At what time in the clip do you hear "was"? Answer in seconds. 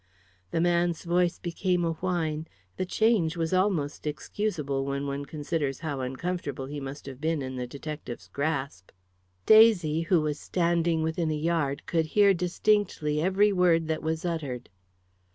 3.37-3.53, 10.21-10.39, 14.01-14.25